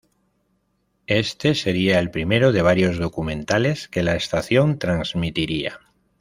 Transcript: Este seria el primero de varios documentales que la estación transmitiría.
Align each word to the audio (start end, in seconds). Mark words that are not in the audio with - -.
Este 1.05 1.53
seria 1.53 1.99
el 1.99 2.09
primero 2.09 2.51
de 2.51 2.63
varios 2.63 2.97
documentales 2.97 3.87
que 3.87 4.01
la 4.01 4.15
estación 4.15 4.79
transmitiría. 4.79 5.79